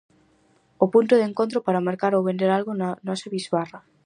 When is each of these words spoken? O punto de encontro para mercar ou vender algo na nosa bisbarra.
O 0.83 0.85
punto 0.93 1.13
de 1.17 1.27
encontro 1.29 1.57
para 1.65 1.85
mercar 1.87 2.11
ou 2.17 2.25
vender 2.29 2.49
algo 2.51 2.71
na 2.81 2.89
nosa 3.07 3.27
bisbarra. 3.35 3.79